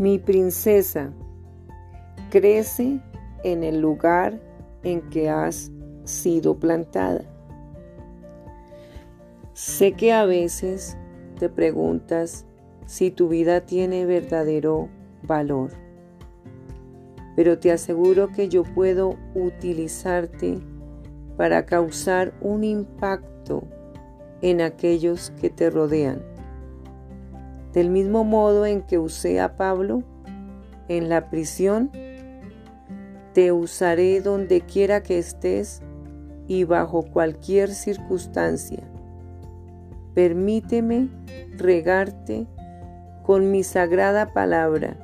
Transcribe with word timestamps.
Mi 0.00 0.18
princesa, 0.18 1.12
crece 2.30 3.00
en 3.44 3.62
el 3.62 3.82
lugar 3.82 4.40
en 4.82 5.02
que 5.10 5.28
has 5.28 5.70
sido 6.04 6.58
plantada. 6.58 7.20
Sé 9.52 9.92
que 9.92 10.14
a 10.14 10.24
veces 10.24 10.96
te 11.38 11.50
preguntas 11.50 12.46
si 12.86 13.10
tu 13.10 13.28
vida 13.28 13.66
tiene 13.66 14.06
verdadero 14.06 14.88
valor, 15.22 15.70
pero 17.36 17.58
te 17.58 17.70
aseguro 17.70 18.32
que 18.32 18.48
yo 18.48 18.62
puedo 18.62 19.18
utilizarte 19.34 20.60
para 21.36 21.66
causar 21.66 22.32
un 22.40 22.64
impacto 22.64 23.64
en 24.40 24.62
aquellos 24.62 25.30
que 25.38 25.50
te 25.50 25.68
rodean. 25.68 26.29
Del 27.72 27.90
mismo 27.90 28.24
modo 28.24 28.66
en 28.66 28.82
que 28.82 28.98
usé 28.98 29.40
a 29.40 29.56
Pablo 29.56 30.02
en 30.88 31.08
la 31.08 31.30
prisión, 31.30 31.90
te 33.32 33.52
usaré 33.52 34.20
donde 34.20 34.60
quiera 34.62 35.02
que 35.02 35.18
estés 35.18 35.82
y 36.48 36.64
bajo 36.64 37.02
cualquier 37.02 37.70
circunstancia. 37.70 38.82
Permíteme 40.14 41.08
regarte 41.56 42.48
con 43.22 43.52
mi 43.52 43.62
sagrada 43.62 44.32
palabra 44.32 44.96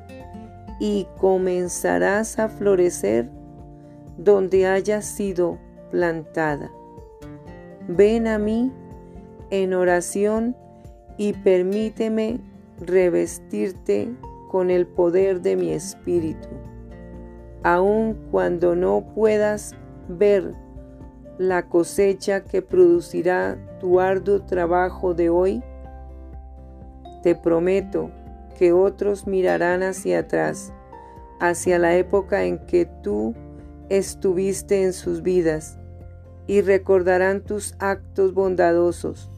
y 0.81 1.07
comenzarás 1.19 2.41
a 2.41 2.49
florecer 2.49 3.31
donde 4.19 4.67
hayas 4.67 5.05
sido 5.05 5.59
plantada. 5.91 6.71
Ven 7.87 8.27
a 8.27 8.39
mí 8.39 8.73
en 9.51 9.75
oración 9.75 10.57
y 11.17 11.33
permíteme 11.33 12.41
revestirte 12.81 14.13
con 14.51 14.71
el 14.71 14.87
poder 14.87 15.41
de 15.41 15.57
mi 15.57 15.73
espíritu. 15.73 16.49
Aun 17.63 18.15
cuando 18.31 18.77
no 18.77 19.05
puedas 19.15 19.75
ver 20.09 20.55
la 21.39 21.69
cosecha 21.69 22.45
que 22.45 22.63
producirá 22.63 23.59
tu 23.81 24.01
arduo 24.01 24.43
trabajo 24.43 25.15
de 25.15 25.31
hoy, 25.31 25.63
te 27.23 27.35
prometo 27.35 28.11
que 28.59 28.73
otros 28.73 29.27
mirarán 29.27 29.83
hacia 29.83 30.21
atrás, 30.21 30.73
hacia 31.41 31.79
la 31.79 31.97
época 31.97 32.45
en 32.45 32.59
que 32.67 32.87
tú 33.03 33.35
estuviste 33.89 34.85
en 34.85 34.93
sus 34.93 35.23
vidas, 35.23 35.79
y 36.47 36.61
recordarán 36.61 37.43
tus 37.43 37.75
actos 37.81 38.33
bondadosos, 38.33 39.31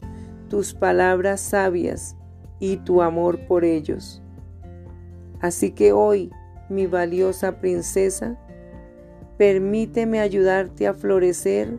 tus 0.47 0.73
palabras 0.73 1.41
sabias 1.41 2.15
y 2.59 2.77
tu 2.77 3.01
amor 3.01 3.39
por 3.47 3.63
ellos. 3.63 4.21
Así 5.41 5.71
que 5.71 5.93
hoy, 5.93 6.31
mi 6.69 6.85
valiosa 6.85 7.59
princesa, 7.59 8.37
permíteme 9.37 10.19
ayudarte 10.19 10.87
a 10.87 10.93
florecer 10.93 11.77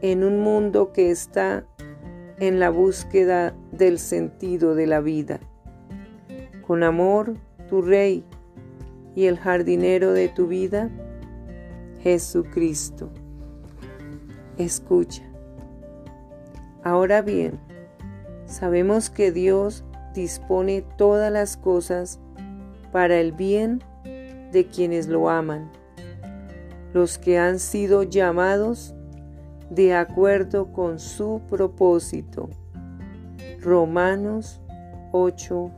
en 0.00 0.24
un 0.24 0.40
mundo 0.40 0.92
que 0.92 1.10
está 1.10 1.64
en 2.38 2.60
la 2.60 2.70
búsqueda 2.70 3.54
del 3.72 3.98
sentido 3.98 4.74
de 4.74 4.86
la 4.86 5.00
vida. 5.00 5.40
Con 6.66 6.82
amor, 6.82 7.34
tu 7.68 7.82
Rey 7.82 8.24
y 9.14 9.26
el 9.26 9.38
jardinero 9.38 10.12
de 10.12 10.28
tu 10.28 10.46
vida, 10.46 10.90
Jesucristo. 12.00 13.10
Escucha. 14.56 15.22
Ahora 16.84 17.22
bien, 17.22 17.58
sabemos 18.46 19.10
que 19.10 19.32
Dios 19.32 19.84
dispone 20.18 20.82
todas 20.96 21.32
las 21.32 21.56
cosas 21.56 22.18
para 22.92 23.18
el 23.20 23.32
bien 23.32 23.82
de 24.52 24.66
quienes 24.66 25.06
lo 25.06 25.30
aman, 25.30 25.70
los 26.92 27.18
que 27.18 27.38
han 27.38 27.58
sido 27.58 28.02
llamados 28.02 28.94
de 29.70 29.94
acuerdo 29.94 30.72
con 30.72 30.98
su 30.98 31.40
propósito. 31.48 32.48
Romanos 33.60 34.60
8, 35.12 35.70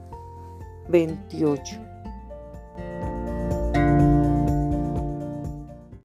28. 0.88 1.81